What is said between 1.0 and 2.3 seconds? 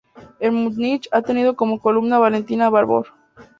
ha tenido como alumna a